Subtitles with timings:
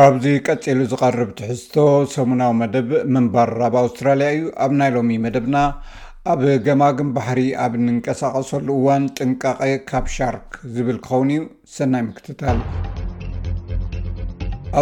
[0.00, 1.76] ካብዚ ቀፂሉ ዝቐርብ ትሕዝቶ
[2.14, 5.56] ሰሙናዊ መደብ ምንባር ኣብ ኣውስትራልያ እዩ ኣብ ናይ ሎሚ መደብና
[6.32, 11.40] ኣብ ገማግም ባሕሪ ኣብ እንንቀሳቐሰሉ እዋን ጥንቃቐ ካብ ሻርክ ዝብል ክኸውን እዩ
[11.78, 12.60] ሰናይ ምክትታል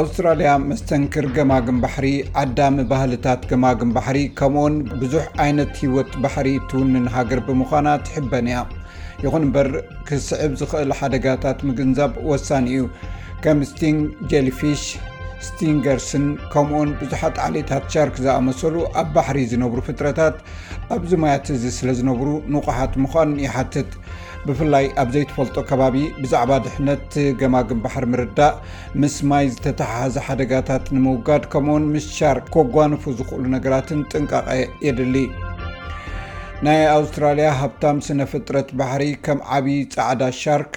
[0.03, 2.07] ኣውስትራልያ መስተንክር ገማግን ባሕሪ
[2.45, 8.61] ዓዳሚ ባህልታት ገማግን ባሕሪ ከምኡኡን ብዙሕ ዓይነት ሂወት ባሕሪ ትውንን ሃገር ብምዃናት ሕበን እያ
[9.27, 9.71] ይኹን እምበር
[10.11, 12.85] ክስዕብ ዝኽእል ሓደጋታት ምግንዛብ ወሳኒ እዩ
[13.45, 13.97] ከም ስቲን
[14.31, 14.83] ጀሊፊሽ
[15.47, 20.37] ስቲንገርስን ከምኡኡን ብዙሓት ዓሌታት ሻርክ ዝኣመሰሉ ኣብ ባሕሪ ዝነብሩ ፍጥረታት
[20.97, 23.91] ኣብዚ ማያት እዚ ስለ ዝነብሩ ንቑሓት ምኳን ይሓትት
[24.47, 28.61] ብፍላይ ኣብ ዘይተፈልጦ ከባቢ ብዛዕባ ድሕነት ገማግን ባሕሪ ምርዳእ
[29.03, 34.49] ምስ ማይ ዝተተሓሃዘ ሓደጋታት ንምውጋድ ከምኡኡን ምስ ሻርክ ኮጓንፉ ዝኽእሉ ነገራትን ጥንቃቐ
[34.87, 35.17] የድሊ
[36.67, 40.73] ናይ ኣውስትራልያ ሃብታም ስነ ፍጥረት ባሕሪ ከም ዓብይ ፃዕዳ ሻርክ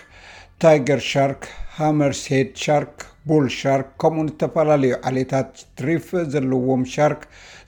[0.64, 1.44] ታይገር ሻርክ
[1.78, 2.96] ሃመርስሄድ ሻርክ
[3.28, 7.22] ቡል ሻርክ ከምኡ ንተፈላለዩ ዓሌታት ትሪፍ ዘለዎም ሻርክ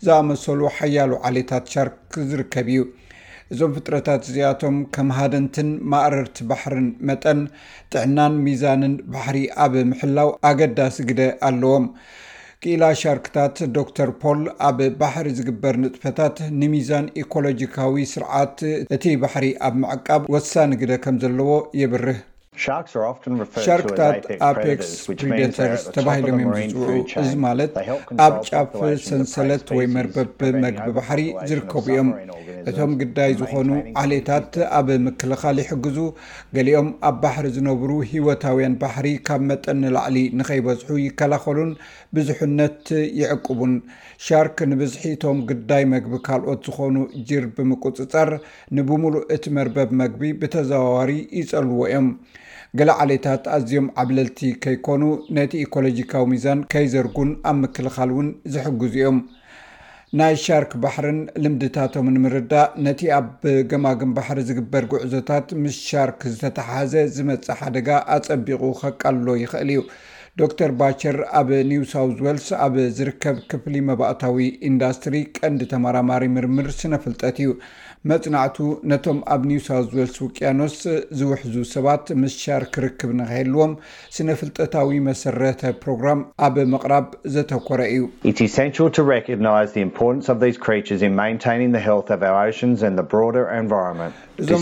[0.06, 1.98] ዝኣመሰሉ ሓያሉ ዓሌታት ሻርክ
[2.30, 2.80] ዝርከብ እዩ
[3.54, 7.40] እዞም ፍጥረታት እዚኣቶም ከም ሃደንትን ማእረርቲ ባሕርን መጠን
[7.94, 11.86] ጥዕናን ሚዛንን ባሕሪ ኣብ ምሕላው ኣገዳሲ ግደ ኣለዎም
[12.64, 18.58] ክኢላ ሻርክታት ዶ ተር ፖል ኣብ ባሕሪ ዝግበር ንጥፈታት ንሚዛን ኢኮሎጂካዊ ስርዓት
[18.98, 21.52] እቲ ባሕሪ ኣብ መዕቃብ ወሳኒ ግደ ከም ዘለዎ
[21.84, 22.20] የብርህ
[22.64, 24.90] ሻርክታት ኣፔክስ
[25.22, 27.74] ፕሪተርስ ተባሂሎም እዮም ዝፅውዑ እዚ ማለት
[28.26, 28.74] ኣብ ጫፍ
[29.08, 32.10] ሰንሰለት ወይ መርበብመግቢ ባሕሪ ዝርከቡ እዮም
[32.70, 33.70] እቶም ግዳይ ዝኾኑ
[34.02, 35.98] ዓሌታት ኣብ ምክልኻል ይሕግዙ
[36.58, 41.72] ገሊኦም ኣብ ባሕሪ ዝነብሩ ሂወታውያን ባሕሪ ካብ መጠኒላዕሊ ንከይበዝሑ ይከላኸሉን
[42.18, 42.84] ብዙሕነት
[43.22, 43.74] ይዕቅቡን
[44.28, 46.96] ሻርክ ንብዝሒቶም ግዳይ መግቢ ካልኦት ዝኾኑ
[47.30, 48.30] ጅር ብምቁፅፀር
[48.78, 52.08] ንብምሉእ እቲ መርበብ መግቢ ብተዘዋዋሪ ይፀልዎ እዮም
[52.80, 55.02] ገለዓሌታት ኣዝዮም ዓብለልቲ ከይኮኑ
[55.38, 59.18] ነቲ ኢኮሎጂካዊ ሚዛን ከይዘርጉን ኣብ ምክልኻል እውን ዝሕግዙ እኦም
[60.20, 63.28] ናይ ሻርክ ባሕርን ልምድታቶም ንምርዳእ ነቲ ኣብ
[63.74, 69.82] ገማግም ባሕሪ ዝግበር ጉዕዞታት ምስ ሻርክ ዝተተሓዘ ዝመፅእ ሓደጋ ኣፀቢቑ ከቃሎ ይኽእል እዩ
[70.40, 74.38] ዶተር ባቸር ኣብ ኒውሳውት ወልስ ኣብ ዝርከብ ክፍሊ መባእታዊ
[74.70, 77.50] ኢንዳስትሪ ቀንዲ ተመራማሪ ምርምር ስነ ፍልጠት እዩ
[78.10, 78.58] መፅናዕቱ
[78.92, 80.76] ነቶም ኣብ ኒውሳውት ወልስ ውቅያኖስ
[81.18, 83.74] ዝውሕዙ ሰባት ምስ ሻርክ ክርክብ ንኸሂልዎም
[84.16, 89.14] ስነ ፍልጠታዊ መሰረተ ፕሮግራም ኣብ ምቅራብ ዘተኮረ እዩእዞም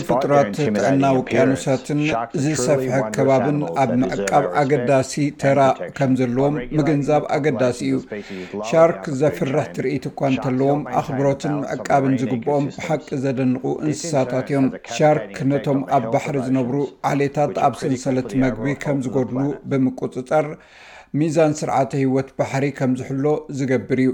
[0.10, 2.00] ፍጡራት ጥዕና ውቅያኖሳትን
[2.48, 5.14] ዝሰሐ ከባብን ኣብ ምዕቃብ ኣገዳሲ
[5.44, 5.60] ተራ
[6.00, 12.90] ከምዘለዎም ምግንዛብ ኣገዳሲ እዩሻርክ ዘፍርሕ ትርኢት እኳ እንተለዎም ኣኽብሮትን ምዕቃብን ዝግብኦም ብሓ
[13.30, 14.68] ዘደንቁ እንስሳታት እዮም
[14.98, 16.76] ሻርክ ነቶም ኣብ ባሕሪ ዝነብሩ
[17.10, 19.38] ዓሌታት ኣብ ስንሰለት መግቢ ከም ዝገድሉ
[19.72, 20.46] ብምቁፅጣር
[21.20, 23.26] ሚዛን ስርዓተ ህወት ባሕሪ ከም ዝሕሎ
[23.60, 24.10] ዝገብር እዩ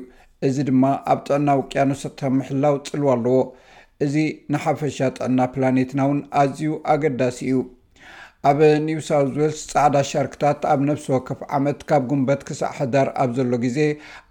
[0.50, 0.84] እዚ ድማ
[1.14, 3.38] ኣብ ጥዕና ውቅያኖስተ ምሕላው ፅልዋ ኣለዎ
[4.08, 4.16] እዚ
[4.54, 7.60] ንሓፈሻ ጥዕና ፕላኔትና እውን ኣዝዩ ኣገዳሲ እዩ
[8.50, 13.54] ኣብ ኒውሳው ልስ ፃዕዳ ሻርክታት ኣብ ነብሲ ወከፍ ዓመት ካብ ጉንበት ክሳዕ ሕዳር ኣብ ዘሎ
[13.64, 13.78] ግዜ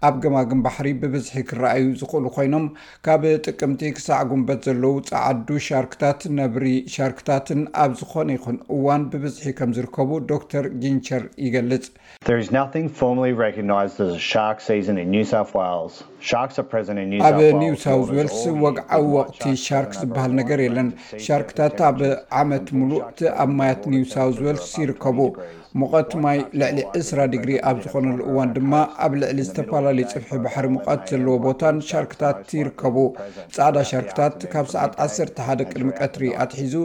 [0.07, 2.65] ኣብ ግማግን ባሕሪ ብብዝሒ ክረኣዩ ዝኽእሉ ኮይኖም
[3.05, 6.65] ካብ ጥቅምቲ ክሳዕ ጉንበት ዘለው ፀዓዱ ሻርክታት ነብሪ
[6.95, 11.91] ሻርክታትን ኣብ ዝኾነ ይኹን እዋን ብብዝሒ ከም ዝርከቡ ዶ ተር ጊንቸር ይገልፅኣ
[17.65, 20.87] ኒውሳው ልስ ወግዓዊ ወቅቲ ሻርክ ዝበሃል ነገር የለን
[21.27, 21.99] ሻርክታት ኣብ
[22.41, 25.19] ዓመት ሙሉእ እቲ ኣብ ማያት ሳውወል ይርከቡ
[25.79, 28.73] ሙቐት ማይ ልዕሊ 20ራ ድግሪ ኣብ ዝኾነሉ እዋን ድማ
[29.05, 32.95] ኣብ ልዕሊ ዝተፈላለዩ ፅብሒ ባሕሪ ሙቐት ዘለዎ ቦታን ሻርክታት ይርከቡ
[33.55, 35.17] ፃዕዳ ሻርክታት ካብ ሰዓት 1ሰ
[35.47, 36.75] 1ደ ቅድሚ ቀትሪ ኣትሒዙ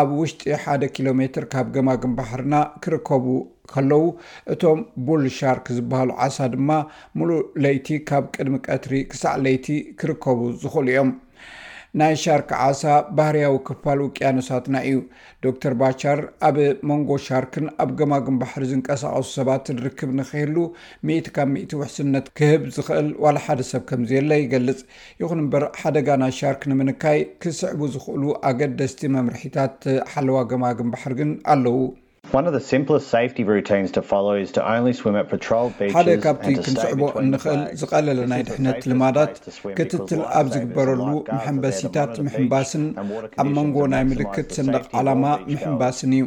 [0.00, 2.54] ኣብ ውሽጢ 1ደ ኪሎ ሜትር ካብ ገማግን ባሕርና
[2.84, 3.26] ክርከቡ
[3.74, 4.02] ከለዉ
[4.54, 6.70] እቶም ቡል ሻርክ ዝበሃሉ ዓሳ ድማ
[7.18, 9.66] ሙሉእ ለይቲ ካብ ቅድሚ ቀትሪ ክሳዕ ለይቲ
[10.00, 11.10] ክርከቡ ዝኽእሉ እዮም
[12.00, 12.84] ናይ ሻርክ ዓሳ
[13.18, 14.96] ባህርያዊ ክፋል ውቅያኖሳትና እዩ
[15.44, 16.56] ዶክተር ባቻር ኣብ
[16.90, 20.56] መንጎ ሻርክን ኣብ ገማግንባሕሪ ዝንቀሳቀሱ ሰባት ንርክብ ንኽሂሉ
[21.08, 24.80] ምእቲ ካብ ምእ ውሕስነት ክህብ ዝክእል ዋላ ሓደ ሰብ ከምዝየለ ይገልፅ
[25.22, 29.78] ይኹን እምበር ሓደጋ ናይ ሻርክ ንምንካይ ክስዕቡ ዝኽእሉ ኣገደስቲ መምርሒታት
[30.14, 31.76] ሓለዋ ገማግንባሕሪ ግን ኣለዉ
[35.94, 41.00] ሓደ ካብቲ ክንስዕቦ እንክእል ዝቐለለ ናይ ድሕነት ልማዳትክትትል ኣብ ዝግበረሉ
[41.36, 42.84] መሕንበሲታት ምሕምባስን
[43.42, 46.26] ኣብ መንጎ ናይ ምልክት ሰንደቅ ዓላማ ምሕምባስን እዩ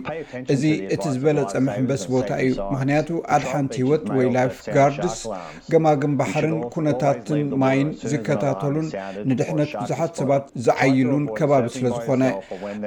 [0.56, 0.64] እዚ
[0.96, 5.18] እቲ ዝበለፀ መሕንበስ ቦታ እዩ ምክንያቱ ኣድሓንቲ ሂወት ወይ ላይፍጋርድስ
[5.74, 8.88] ገማግን ባሕርን ኩነታትን ማይን ዝከታተሉን
[9.32, 12.24] ንድሕነት ብዙሓት ሰባት ዝዓይሉን ከባቢ ስለዝኾነ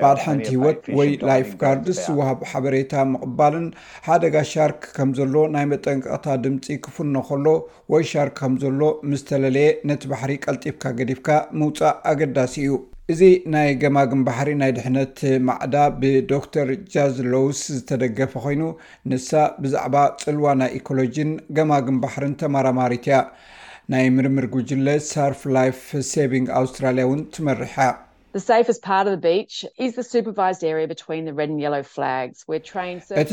[0.03, 3.67] ብኣድሓንቲ ሂወት ወይ ላይፍ ጋርድስ ወሃብ ሓበሬታ ምቅባልን
[4.07, 7.47] ሓደጋ ሻርክ ከም ዘሎ ናይ መጠንቀቅታ ድምፂ ክፍኖ ከሎ
[7.93, 8.81] ወይ ሻርክ ከምዘሎ
[9.11, 11.29] ምስተለለየ ነቲ ባሕሪ ቀልጢብካ ገዲፍካ
[11.61, 12.73] ምውፃእ ኣገዳሲ እዩ
[13.13, 15.17] እዚ ናይ ገማግን ባሕሪ ናይ ድሕነት
[15.47, 18.63] ማዕዳ ብዶር ጃዝ ሎውስ ዝተደገፈ ኮይኑ
[19.13, 19.31] ንሳ
[19.63, 19.95] ብዛዕባ
[20.25, 23.19] ፅልዋ ናይ ኢኮሎጂን ገማግን ባሕርን ተመራማሪት እያ
[23.95, 25.81] ናይ ምርምር ጉጅለ ሰርፍ ላፍ
[26.13, 27.89] ሰቪንግ ኣውስትራልያ እውን ትመርሕያ
[28.39, 28.75] እቲ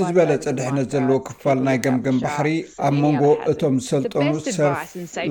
[0.10, 2.48] ዝበለፀ ድሕነት ዘለዎ ክፋል ናይ ገምገም ባሕሪ
[2.86, 4.80] ኣብ መንጎ እቶም ዝሰልጠኑ ሰርፍ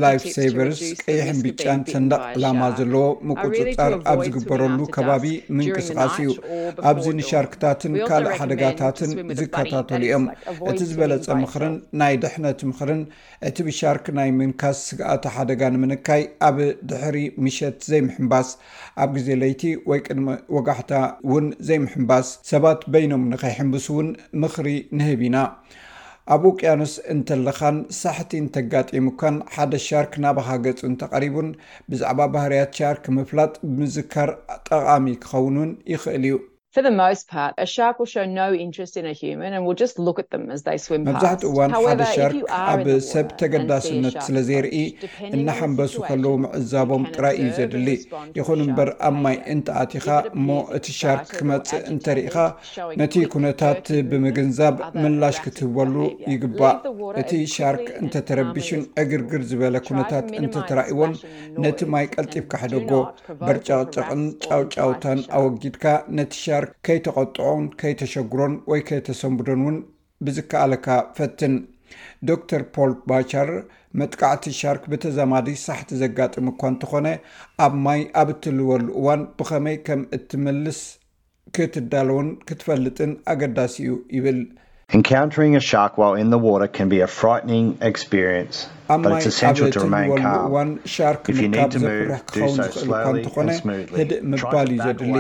[0.03, 5.25] ላፍ ሰቨርስ ቀይሕን ብጫን ሰንደቅላማ ዘለዎ ምቁፅፃር ኣብ ዝግበረሉ ከባቢ
[5.57, 6.29] ምንቅስቃስ እዩ
[6.91, 9.11] ኣብዚ ንሻርክታትን ካልእ ሓደጋታትን
[9.41, 10.25] ዝከታተሉ እዮም
[10.71, 13.03] እቲ ዝበለፀ ምክርን ናይ ድሕነት ምክርን
[13.51, 16.57] እቲ ብሻርክ ናይ ምንካስ ስግኣተ ሓደጋ ንምንካይ ኣብ
[16.93, 17.17] ድሕሪ
[17.47, 18.49] ምሸት ዘይምሕምባስ
[19.03, 20.93] ኣብ ግዜ ዘይ ቲ ወይ ቅድሚ ወጋሕታ
[21.29, 24.09] እውን ዘይምሕምባስ ሰባት በይኖም ንከይሕምብስ እውን
[24.43, 24.69] ምክሪ
[24.99, 25.37] ንህብ ኢና
[26.35, 31.49] ኣብ ኡቅያኖስ እንተለኻን ሳሕቲ ንተጋጢሙካን ሓደ ሻርክ ናባካ ገፁ ንተቀሪቡን
[31.91, 34.33] ብዛዕባ ባህርያት ሻርክ ምፍላጥ ብምዝካር
[34.71, 36.37] ጠቃሚ ክኸውንን ይክእል እዩ
[36.77, 38.13] መብዛሕትኡ
[41.59, 42.35] ዋን ሓደ ሻርክ
[42.73, 42.81] ኣብ
[43.11, 44.77] ሰብ ተገዳስነት ስለ ዘይርኢ
[45.37, 47.89] እናሓንበሱ ከለው ምዕዛቦም ጥራይ እዩ ዘድሊ
[48.39, 52.37] ይኹን እምበር ኣብ ማይ እንተኣቲካ እሞ እቲ ሻርክ ክመፅእ እንተርኢካ
[53.01, 55.97] ነቲ ኩነታት ብምግንዛብ ምላሽ ክትህበሉ
[56.33, 61.15] ይግባእእቲ ሻርክ እንተተረቢሽን እግርግር ዝበለ ኩነታት እንተተራእዎን
[61.67, 62.91] ነቲ ማይ ቀልጢብካ ሕደጎ
[63.47, 65.85] በርጫቅጫቅን ጫውጫውታን ኣወጊድካ
[66.17, 69.77] ነ ሻ ከይተቆጥዖን ከይተሸግሮን ወይ ከይተሰንብዶን ውን
[70.27, 70.87] ብዝከኣለካ
[71.17, 71.55] ፈትን
[72.31, 73.51] ዶክተር ፖል ባቻር
[74.01, 77.07] መጥቃዕቲ ሻርክ ብተዛማዲ ሳሕቲ ዘጋጥም እኳ እንተኾነ
[77.65, 80.81] ኣብ ማይ ኣብ እትልበሉ እዋን ብኸመይ ከም እትመልስ
[81.57, 84.41] ክትዳለውን ክትፈልጥን ኣገዳሲ እዩ ይብል
[84.95, 86.03] ኣብ ማይኣብ
[89.77, 91.25] ትንበሉ እዋን ሻርክ
[91.55, 95.11] ምካብ ዘፍርሕ ክኸውን ዝኽእልካ ንተኾነ ህድእ ምባል እዩ ዘድሊ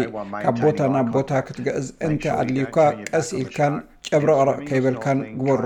[0.44, 2.76] ካብ ቦታ ናብ ቦታ ክትገዕዝ እንተ ኣድልዩካ
[3.10, 3.74] ቀስ ኢልካን
[4.10, 5.64] ጨብረቕረቕ ከይበልካን ግበሮ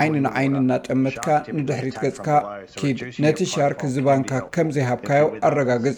[0.00, 1.26] ዓይኒ ንዓይኒ እናጠመትካ
[1.58, 2.28] ንድሕሪት ገጽካ
[2.80, 5.96] ኪድ ነቲ ሻርክ ዝባንካ ከምዘይሃብካዮ ኣረጋግፅ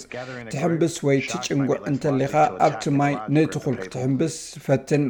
[0.53, 2.35] ትሕምብስ ወይ ትጭንጉዕ እንተለካ
[2.67, 5.05] ኣብ ቲ ማይ ንትኩልክትሕምብስ ዝፈትን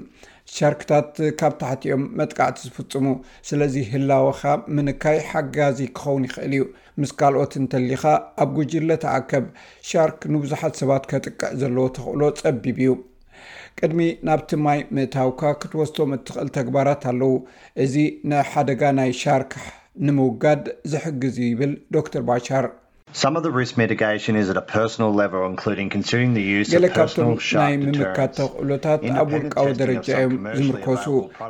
[0.55, 3.07] ሻርክታት ካብ ታሕቲኦም መጥቃዕቲ ዝፍፅሙ
[3.49, 4.43] ስለዚ ህላወካ
[4.77, 6.65] ምንካይ ሓጋዚ ክኸውን ይኽእል እዩ
[7.01, 8.05] ምስ ካልኦት እንተሊካ
[8.45, 9.47] ኣብ ጉጅለ ተዓከብ
[9.89, 12.91] ሻርክ ንብዙሓት ሰባት ከጥቀዕ ዘለዎ ተኽእሎ ጸቢብ እዩ
[13.81, 17.35] ቅድሚ ናብቲ ማይ ምእታውካ ክትወስቶም እትኽእል ተግባራት ኣለው
[17.87, 17.95] እዚ
[18.31, 19.53] ንሓደጋ ናይ ሻርክ
[20.07, 22.65] ንምውጋድ ዝሕግዝ እዩ ይብል ዶተር ባሻር
[23.25, 25.07] ገለ ካብቶም
[27.63, 31.07] ናይ ምምካት ተክዕሎታት ኣብ ውልቃዊ ደረጃ እዮም ዝምርከሱ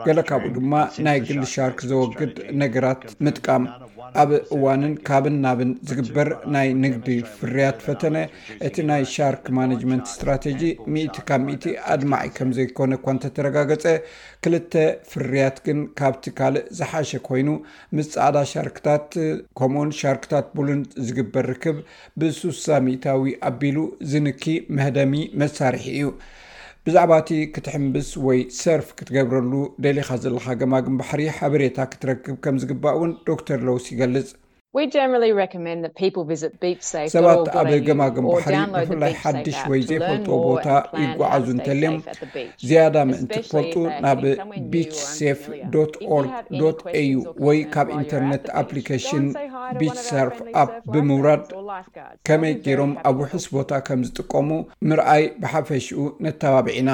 [0.07, 0.73] ገለ ካብኡ ድማ
[1.07, 3.65] ናይ ግል ሻርክ ዘወግድ ነገራት ምጥቃም
[4.23, 7.09] ኣብ እዋንን ካብን ናብን ዝግበር ናይ ንግዲ
[7.39, 8.17] ፍርያት ፈተነ
[8.67, 10.63] እቲ ናይ ሻርክ ማነጅመንት ስትራቴጂ
[11.07, 11.65] እቲ ካብ እቲ
[11.95, 13.85] ኣድማዕ ከም ዘይኮነ እኳ እንተተረጋገፀ
[14.47, 14.73] ክልተ
[15.13, 17.49] ፍርያት ግን ካብቲ ካልእ ዝሓሸ ኮይኑ
[17.99, 19.09] ምስፃዕዳ ሻርክታት
[19.61, 21.49] ከምኡን ሻርክታት ቡሉን ዝግበር
[22.20, 22.67] ብብስሳ
[23.05, 23.79] ታዊ ኣቢሉ
[24.12, 24.44] ዝንኪ
[24.76, 25.12] መህደሚ
[25.43, 26.06] መሳርሒ እዩ
[26.87, 29.53] ብዛዕባ እቲ ክትሕምብስ ወይ ሰርፍ ክትገብረሉ
[29.85, 34.29] ደሊካ ዘለካ ገማግን ባሕሪ ሓበሬታ ክትረክብ ከምዝግባእ ውን ዶተር ሎውስ ይገልፅ
[37.17, 40.67] ሰባት ኣብ ገማግን ባሕሪ ብፍላይ ሓድሽ ወይ ዘይፈልጦ ቦታ
[41.03, 41.96] ይጓዓዙ እንተልዮም
[42.69, 43.75] ዝያዳ ምእንቲ ክፈልጡ
[44.06, 44.22] ናብ
[44.72, 45.41] ቢች ሴፍ
[46.25, 46.25] ር
[47.10, 47.17] ዩ
[47.48, 49.25] ወይ ካብ ኢንተርነት ኣፕሊካሽን
[49.81, 51.43] ቢች ሰርፍ ኣፕ ብምውራድ
[52.29, 54.49] ከመይ ገይሮም ኣብ ውሑስ ቦታ ከም ዝጥቀሙ
[54.89, 56.91] ምርኣይ ብሓፈሽኡ ነተባብዒ ኢና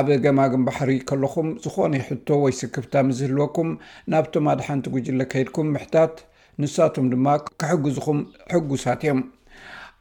[0.00, 3.70] ኣብ ገማግን ባሕሪ ከለኹም ዝኾነ ሕቶ ወይ ስክብታ ምዝህልወኩም
[4.14, 6.14] ናብቶምኣድ ሓንቲ ጉጅለ ከይድኩም ምሕታት
[6.62, 7.26] ንሳቶም ድማ
[7.62, 8.20] ክሕግዙኩም
[8.52, 9.20] ሕጉሳት እዮም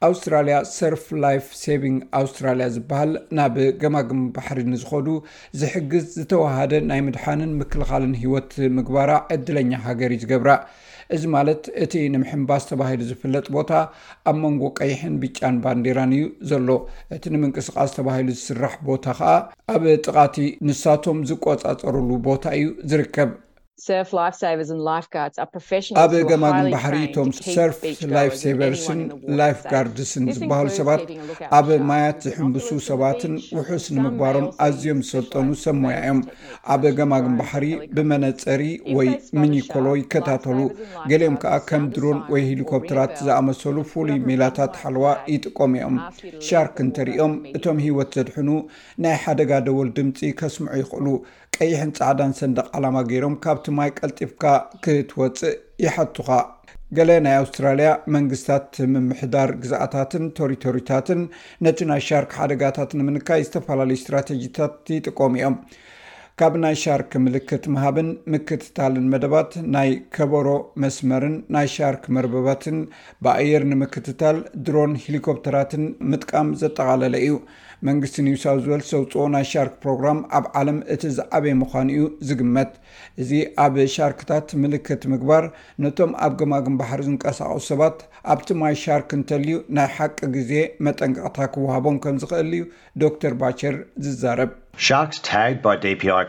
[0.05, 5.07] ኣውስትራልያ ሰርፍ ላፍ ሰቪንግ ኣውስትራልያ ዝበሃል ናብ ገማግም ባሕሪ ንዝከዱ
[5.59, 10.51] ዝሕግዝ ዝተወህደ ናይ ምድሓንን ምክልኻልን ሂወት ምግባራ ዕድለኛ ሃገር እዩ ዝገብራ
[11.15, 13.71] እዚ ማለት እቲ ንምሕምባስ ተባሂሉ ዝፍለጥ ቦታ
[14.29, 16.69] ኣብ መንጎ ቀይሕን ብጫን ባንዴራን እዩ ዘሎ
[17.17, 19.33] እቲ ንምንቅስቃስ ተባሂሉ ዝስራሕ ቦታ ከዓ
[19.75, 20.37] ኣብ ጥቓቲ
[20.69, 23.31] ንሳቶም ዝቆፃፀሩሉ ቦታ እዩ ዝርከብ
[26.01, 27.79] ኣብ ገማግን ባሕሪ እቶም ሰርፍ
[28.15, 28.99] ላይፍ ሰቨርስን
[29.39, 31.01] ላይፍጋርድስን ዝበሃሉ ሰባት
[31.57, 36.19] ኣብ ማያት ዝሕምብሱ ሰባትን ውሑስ ንምግባሮም ኣዝዮም ዝሰልጠኑ ሰብሞያ እዮም
[36.75, 37.65] ኣብ ገማግን ባሕሪ
[37.97, 38.63] ብመነፀሪ
[38.99, 39.09] ወይ
[39.41, 40.59] ምኒኮሎ ይከታተሉ
[41.11, 45.05] ገሊኦም ከዓ ከም ድሮን ወይ ሂሊኮፕተራት ዝኣመሰሉ ፍሉይ ሜላታት ሓለዋ
[45.35, 45.97] ይጥቀሙ እዮም
[46.49, 48.49] ሻርክ እንትሪኦም እቶም ሂወት ዘድሕኑ
[49.05, 51.07] ናይ ሓደጋ ደወል ድምፂ ከስምዑ ይክእሉ
[51.59, 54.43] ቀይሕን ፃዕዳን ሰንደቅ ዓላማ ገይሮምካ ትማይ ቀልጢፍካ
[54.83, 55.55] ክትወፅእ
[55.85, 56.29] ይሐቱኻ
[56.97, 61.21] ገለ ናይ ኣውስትራልያ መንግስትታት ምምሕዳር ግዝኣታትን ተሪቶሪታትን
[61.65, 65.55] ነቲ ናይ ሻርክ ሓደጋታት ንምንካይ ዝተፈላለዩ እስትራቴጂታት ይጥቀሙ እዮም
[66.39, 70.47] ካብ ናይ ሻርክ ምልክት ምሃብን ምክትታልን መደባት ናይ ከበሮ
[70.83, 72.79] መስመርን ናይ ሻርክ መርበባትን
[73.25, 77.35] ብኣየር ንምክትታል ድሮን ሂሊኮፕተራትን ምጥቃም ዘጠቓለለ እዩ
[77.89, 82.71] መንግስቲ ኒውሳብ ዝበል ሰውፅኦ ናይ ሻርክ ፕሮግራም ኣብ ዓለም እቲ ዝዓበይ ምኳኑ እዩ ዝግመት
[83.21, 83.31] እዚ
[83.67, 85.43] ኣብ ሻርክታት ምልክት ምግባር
[85.85, 87.97] ነቶም ኣብ ግማግን ባሕሪ ዝንቀሳቀሱ ሰባት
[88.35, 90.51] ኣብቲ ማይ ሻርክ እንተልዩ ናይ ሓቂ ግዜ
[90.87, 92.65] መጠንቀቕታ ክወሃቦም ከምዝኽእል እዩ
[93.01, 93.77] ዶ ተር ባቸር
[94.07, 94.53] ዝዛረብ
[94.85, 95.53] ሻርክስ ታግ
[95.83, 96.23] dፒይ ር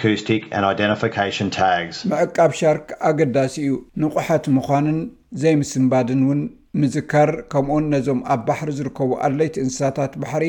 [0.00, 3.70] ር ስ ን ታግስ መዕቃብ ሻርክ ኣገዳሲ እዩ
[4.02, 4.98] ንቑሓት ምኳንን
[5.42, 6.40] ዘይምስምባድን እውን
[6.80, 10.44] ምዝካር ከምኡን ነዞም ኣብ ባሕሪ ዝርከቡ ኣድለይቲ እንስሳታት ባሕሪ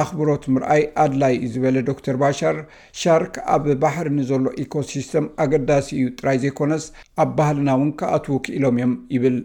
[0.00, 2.56] ኣኽብሮት ምርኣይ ኣድላይ ዩ ዝበለ ዶ ተር ባሻር
[3.02, 6.86] ሻርክ ኣብ ባሕሪ ንዘሎ ኢኮሲስተም ኣገዳሲ እዩ ጥራይ ዘይኮነስ
[7.24, 9.36] ኣብ ባህልና እውን ከኣትዉ ክኢሎም እዮም ይብል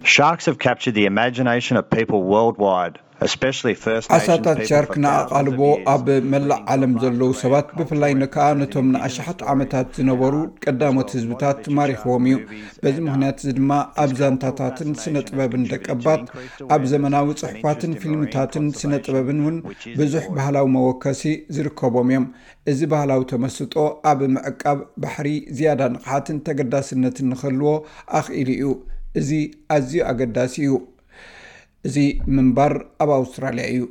[4.16, 5.60] ዓሳታት ሻርክ ንኣቓልቦ
[5.94, 12.26] ኣብ መላእ ዓለም ዘለዉ ሰባት ብፍላይ ኒ ከዓ ነቶም ንኣሸሓት ዓመታት ዝነበሩ ቀዳሞት ህዝብታት ማሪኽቦም
[12.30, 12.38] እዩ
[12.84, 13.72] በዚ ምክንያት እዚ ድማ
[14.04, 16.24] ኣብ ዛንታታትን ስነ ጥበብን ደቀባት
[16.76, 19.58] ኣብ ዘመናዊ ፅሑፋትን ፊልምታትን ስነ ጥበብን እውን
[20.02, 21.24] ብዙሕ ባህላዊ መወከሲ
[21.58, 22.26] ዝርከቦም እዮም
[22.72, 23.74] እዚ ባህላዊ ተመስጦ
[24.12, 25.30] ኣብ ምዕቃብ ባሕሪ
[25.60, 27.72] ዝያዳ ንቕሓትን ተገዳስነትን ንኽህልዎ
[28.20, 28.74] ኣኽኢሉ እዩ
[29.22, 29.30] እዚ
[29.76, 30.74] ኣዝዩ ኣገዳሲ እዩ
[31.88, 31.98] እዚ
[32.36, 32.74] ምንበር
[33.04, 33.82] ኣብ ኣውስትራልያ እዩ